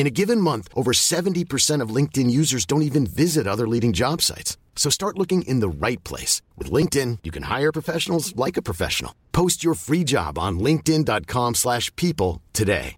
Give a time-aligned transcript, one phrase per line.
[0.00, 4.22] In a given month, over 70% of LinkedIn users don't even visit other leading job
[4.22, 4.56] sites.
[4.74, 6.40] So start looking in the right place.
[6.56, 9.12] With LinkedIn, you can hire professionals like a professional.
[9.32, 12.96] Post your free job on linkedin.com slash people today.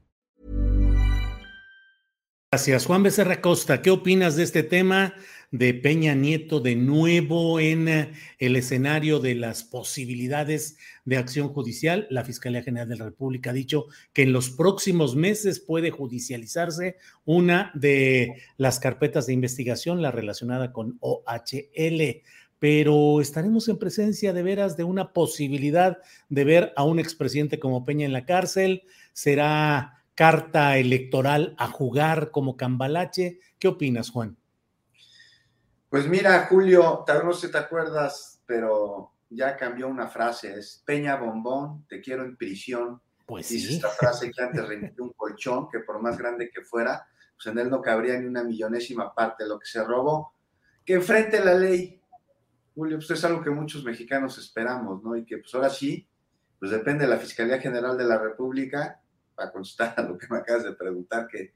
[2.53, 2.87] Gracias.
[2.87, 5.15] Juan Becerra Costa, ¿qué opinas de este tema?
[5.53, 12.07] De Peña Nieto de nuevo en eh, el escenario de las posibilidades de acción judicial.
[12.11, 16.97] La Fiscalía General de la República ha dicho que en los próximos meses puede judicializarse
[17.25, 22.23] una de las carpetas de investigación, la relacionada con OHL
[22.59, 27.85] pero estaremos en presencia de veras de una posibilidad de ver a un expresidente como
[27.85, 28.85] Peña en la cárcel.
[29.13, 33.41] ¿Será carta electoral a jugar como cambalache?
[33.59, 34.37] ¿Qué opinas, Juan?
[35.93, 40.55] Pues mira, Julio, tal vez no sé si te acuerdas, pero ya cambió una frase,
[40.59, 42.99] es Peña Bombón, te quiero en prisión.
[43.27, 47.07] Pues Dice esta frase que antes remitió un colchón, que por más grande que fuera,
[47.35, 50.33] pues en él no cabría ni una millonésima parte de lo que se robó.
[50.83, 52.01] Que enfrente la ley,
[52.75, 55.15] Julio, pues es algo que muchos mexicanos esperamos, ¿no?
[55.15, 56.09] Y que pues ahora sí,
[56.59, 58.99] pues depende de la Fiscalía General de la República,
[59.35, 61.53] para contestar a lo que me acabas de preguntar, que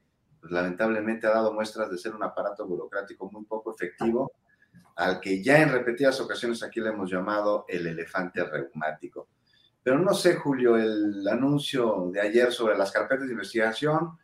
[0.47, 4.31] pues, lamentablemente ha dado muestras de ser un aparato burocrático muy poco efectivo,
[4.95, 9.27] al que ya en repetidas ocasiones aquí le hemos llamado el elefante reumático.
[9.83, 14.17] Pero no sé, Julio, el anuncio de ayer sobre las carpetas de investigación,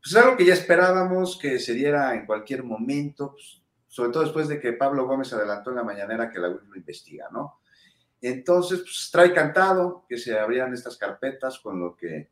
[0.00, 4.24] pues es algo que ya esperábamos que se diera en cualquier momento, pues, sobre todo
[4.24, 7.60] después de que Pablo Gómez adelantó en la mañanera que la UIF lo investiga, ¿no?
[8.20, 12.30] Entonces, pues trae cantado que se abrieran estas carpetas, con lo que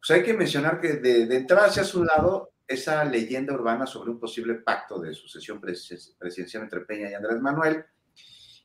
[0.00, 4.18] pues hay que mencionar que de, entrada hacia su lado esa leyenda urbana sobre un
[4.18, 7.84] posible pacto de sucesión presidencial entre Peña y Andrés Manuel,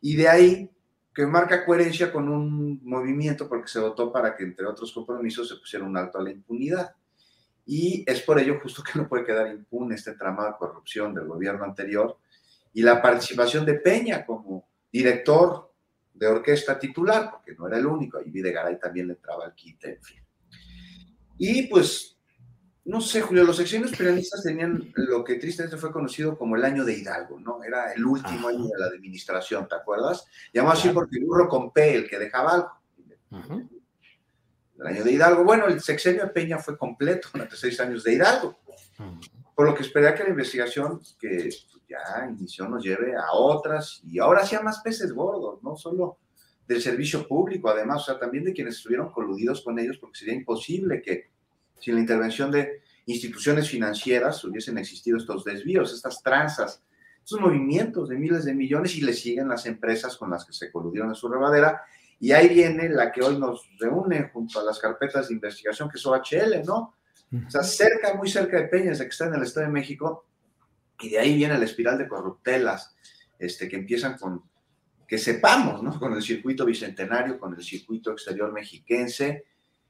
[0.02, 0.72] y de ahí
[1.14, 5.56] que marca coherencia con un movimiento porque se votó para que, entre otros compromisos, se
[5.56, 6.94] pusiera un alto a la impunidad.
[7.66, 11.26] Y es por ello justo que no puede quedar impune este entramado de corrupción del
[11.26, 12.18] gobierno anterior
[12.74, 15.74] y la participación de Peña como director
[16.14, 19.96] de orquesta titular, porque no era el único, y Videgaray también le entraba al quite,
[19.96, 20.25] en fin.
[21.38, 22.18] Y pues,
[22.86, 26.86] no sé, Julio, los secciones penalistas tenían lo que tristemente fue conocido como el año
[26.86, 27.64] de Hidalgo, ¿no?
[27.64, 30.26] Era el último año de la administración, ¿te acuerdas?
[30.54, 33.70] Llamado así porque el burro con P, el que dejaba algo.
[34.78, 35.44] El año de Hidalgo.
[35.44, 38.60] Bueno, el sexenio de Peña fue completo durante seis años de Hidalgo.
[39.56, 41.50] Por lo que esperaría que la investigación que
[41.88, 46.20] ya inició nos lleve a otras y ahora sí a más peces gordos, no solo
[46.68, 50.34] del servicio público, además, o sea, también de quienes estuvieron coludidos con ellos, porque sería
[50.34, 51.30] imposible que
[51.80, 56.82] sin la intervención de instituciones financieras hubiesen existido estos desvíos, estas tranzas,
[57.24, 60.72] estos movimientos de miles de millones y le siguen las empresas con las que se
[60.72, 61.84] coludieron en su rebadera.
[62.20, 65.98] Y ahí viene la que hoy nos reúne junto a las carpetas de investigación, que
[65.98, 66.96] es OHL, ¿no?
[67.48, 70.26] O sea, cerca, muy cerca de Peñas, que está en el Estado de México,
[71.00, 72.96] y de ahí viene la espiral de corruptelas,
[73.38, 74.44] este, que empiezan con
[75.08, 75.98] que sepamos, ¿no?
[76.00, 79.46] Con el circuito bicentenario, con el circuito exterior mexiquense.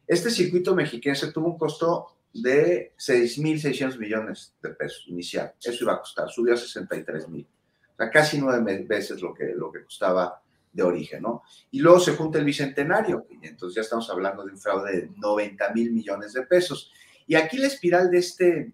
[0.06, 5.54] Este circuito mexiquense tuvo un costo de 6.600 millones de pesos inicial.
[5.62, 7.46] Eso iba a costar, subió a 63.000.
[7.46, 10.42] O sea, casi nueve veces lo que, lo que costaba
[10.74, 11.44] de origen, ¿no?
[11.72, 15.72] Y luego se junta el bicentenario, entonces ya estamos hablando de un fraude de 90
[15.74, 16.92] mil millones de pesos.
[17.26, 18.74] Y aquí la espiral de este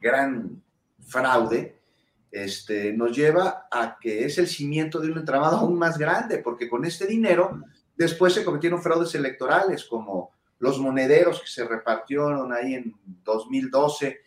[0.00, 0.62] gran
[1.06, 1.78] fraude
[2.34, 6.68] este, nos lleva a que es el cimiento de un entramado aún más grande, porque
[6.68, 7.62] con este dinero
[7.96, 12.92] después se cometieron fraudes electorales como los monederos que se repartieron ahí en
[13.22, 14.18] 2012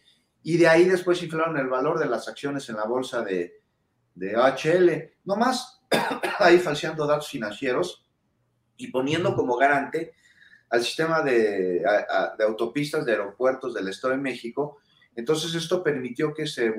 [0.41, 3.59] y de ahí después inflaron el valor de las acciones en la bolsa de,
[4.15, 5.81] de OHL, no más
[6.39, 8.07] ahí falseando datos financieros
[8.77, 10.13] y poniendo como garante
[10.69, 11.83] al sistema de,
[12.37, 14.77] de autopistas de aeropuertos del Estado de México.
[15.13, 16.69] Entonces esto permitió que se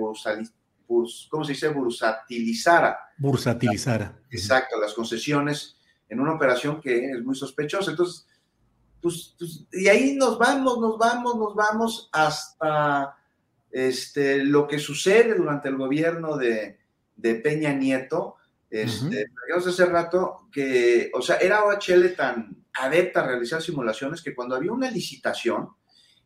[1.30, 1.68] ¿cómo se dice?
[1.68, 2.98] Bursatilizara.
[3.18, 4.18] Bursatilizara.
[4.30, 5.76] Exacto, las concesiones
[6.08, 7.90] en una operación que es muy sospechosa.
[7.90, 8.26] Entonces,
[9.00, 13.16] pues, pues, y ahí nos vamos, nos vamos, nos vamos hasta
[13.70, 16.78] este, lo que sucede durante el gobierno de,
[17.20, 18.36] Peña Nieto.
[18.70, 19.26] Este,
[19.56, 24.72] hace rato que, o sea, era OHL tan adepta a realizar simulaciones que cuando había
[24.72, 25.70] una licitación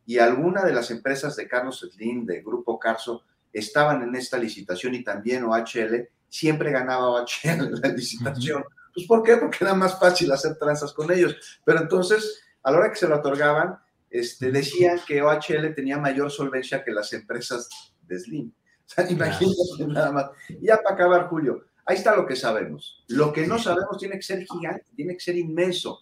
[0.05, 4.95] y alguna de las empresas de Carlos Slim, de Grupo Carso, estaban en esta licitación
[4.95, 8.63] y también OHL, siempre ganaba OHL la licitación.
[8.93, 9.37] Pues ¿por qué?
[9.37, 11.35] Porque era más fácil hacer tranzas con ellos.
[11.63, 13.77] Pero entonces, a la hora que se lo otorgaban,
[14.09, 17.69] este, decían que OHL tenía mayor solvencia que las empresas
[18.01, 18.53] de Slim.
[18.85, 20.25] O sea, imagínate nada más.
[20.49, 23.03] Y ya para acabar, Julio, ahí está lo que sabemos.
[23.07, 26.01] Lo que no sabemos tiene que ser gigante, tiene que ser inmenso.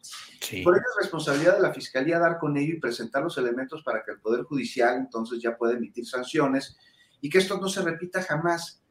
[0.64, 4.04] Por eso es responsabilidad de la Fiscalía dar con ello y presentar los elementos para
[4.04, 6.78] que el Poder Judicial entonces ya pueda emitir sanciones
[7.22, 8.82] y que esto no se repita jamás.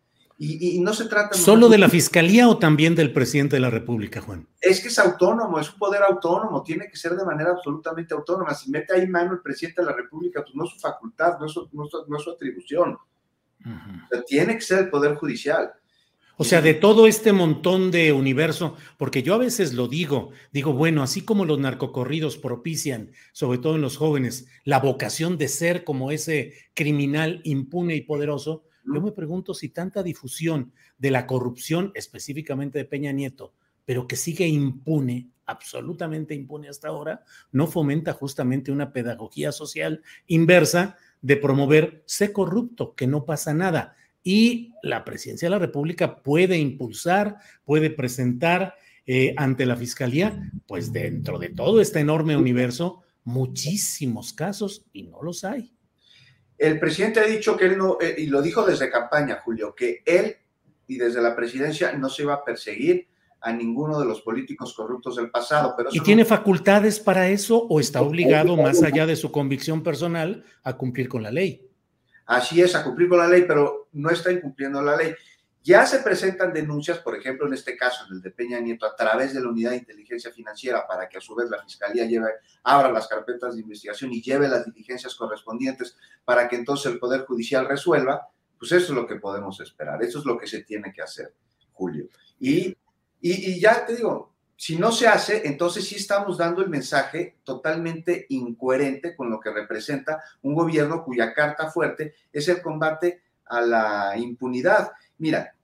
[0.42, 1.36] Y, no se trata...
[1.36, 4.48] ¿Solo de la Fiscalía o también del presidente de la República, Juan?
[4.58, 8.54] Es que es autónomo, es un poder autónomo, tiene que ser de manera absolutamente autónoma.
[8.54, 11.44] Si mete ahí mano el presidente de la República, pues no es su facultad, no
[11.44, 11.84] es su, no
[12.16, 12.96] es su, atribución.
[14.26, 15.74] tiene que ser el Poder Judicial.
[16.42, 20.72] O sea, de todo este montón de universo, porque yo a veces lo digo, digo,
[20.72, 25.84] bueno, así como los narcocorridos propician, sobre todo en los jóvenes, la vocación de ser
[25.84, 31.92] como ese criminal impune y poderoso, yo me pregunto si tanta difusión de la corrupción,
[31.94, 33.52] específicamente de Peña Nieto,
[33.84, 37.22] pero que sigue impune, absolutamente impune hasta ahora,
[37.52, 43.98] no fomenta justamente una pedagogía social inversa de promover sé corrupto, que no pasa nada
[44.22, 48.74] y la presidencia de la República puede impulsar, puede presentar
[49.06, 55.22] eh, ante la Fiscalía, pues dentro de todo este enorme universo, muchísimos casos y no
[55.22, 55.74] los hay.
[56.58, 60.02] El presidente ha dicho que él no, eh, y lo dijo desde campaña, Julio, que
[60.04, 60.36] él
[60.86, 63.08] y desde la presidencia no se iba a perseguir
[63.40, 65.74] a ninguno de los políticos corruptos del pasado.
[65.76, 70.44] Pero ¿Y tiene facultades para eso o está obligado, más allá de su convicción personal,
[70.62, 71.69] a cumplir con la ley?
[72.30, 75.12] Así es, a cumplir con la ley, pero no está incumpliendo la ley.
[75.64, 78.94] Ya se presentan denuncias, por ejemplo, en este caso, en el de Peña Nieto, a
[78.94, 82.28] través de la Unidad de Inteligencia Financiera, para que a su vez la Fiscalía lleve,
[82.62, 87.22] abra las carpetas de investigación y lleve las diligencias correspondientes para que entonces el Poder
[87.22, 90.92] Judicial resuelva, pues eso es lo que podemos esperar, eso es lo que se tiene
[90.92, 91.34] que hacer,
[91.72, 92.06] Julio.
[92.38, 92.76] Y, y,
[93.22, 98.26] y ya te digo, si no se hace, entonces sí estamos dando el mensaje totalmente
[98.28, 104.12] incoherente con lo que representa un gobierno cuya carta fuerte es el combate a la
[104.18, 104.92] impunidad.
[105.16, 105.54] Mira,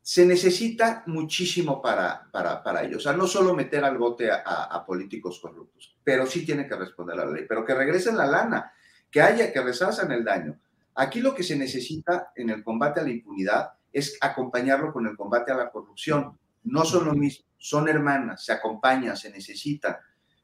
[0.00, 2.98] se necesita muchísimo para, para, ello.
[2.98, 7.18] O sea, no solo meter al bote a, políticos corruptos, pero sí tiene que responder
[7.18, 8.72] a la ley, pero que regresen la lana,
[9.10, 10.56] que haya, que resazan el daño.
[10.94, 15.16] Aquí lo que se necesita en el combate a la impunidad es acompañarlo con el
[15.16, 16.38] combate a la corrupción.
[16.62, 19.96] No son lo mismo son hermanas, se acompañan, se necesitan.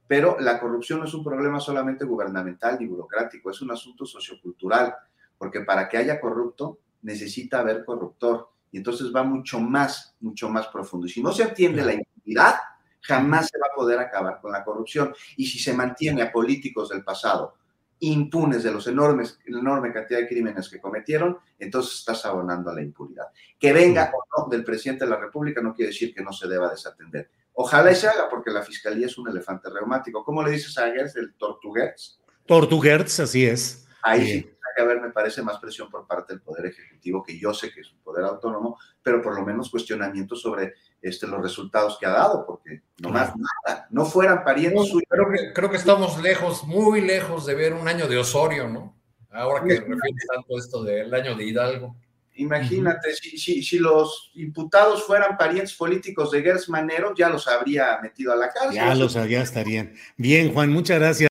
[0.07, 4.95] Pero la corrupción no es un problema solamente gubernamental ni burocrático, es un asunto sociocultural,
[5.39, 8.51] porque para que haya corrupto necesita haber corruptor.
[8.71, 11.07] Y entonces va mucho más, mucho más profundo.
[11.07, 12.57] Y si no se atiende la impunidad,
[13.01, 15.15] jamás se va a poder acabar con la corrupción.
[15.37, 17.55] Y si se mantiene a políticos del pasado
[18.01, 22.75] impunes de los enormes, la enorme cantidad de crímenes que cometieron, entonces estás abonando a
[22.75, 23.27] la impunidad.
[23.59, 26.49] Que venga o no del presidente de la República no quiere decir que no se
[26.49, 27.31] deba desatender.
[27.55, 30.23] Ojalá y se haga porque la fiscalía es un elefante reumático.
[30.25, 32.21] ¿Cómo le dices a Gertz el Tortuguerz?
[32.45, 33.87] Tortuguerz, así es.
[34.03, 37.55] Ahí sí que haber, me parece, más presión por parte del Poder Ejecutivo, que yo
[37.55, 41.97] sé que es un poder autónomo, pero por lo menos cuestionamiento sobre este, los resultados
[41.99, 45.09] que ha dado, porque no más nada, no fueran parientes suyos.
[45.09, 48.95] Creo que, creo que estamos lejos, muy lejos de ver un año de Osorio, ¿no?
[49.31, 51.97] Ahora que refieres tanto esto del año de Hidalgo.
[52.35, 57.99] Imagínate, si, si, si, los imputados fueran parientes políticos de Gers Manero, ya los habría
[58.03, 58.75] metido a la cárcel.
[58.75, 59.95] Ya los ya estarían.
[60.19, 61.31] Bien, Juan, muchas gracias.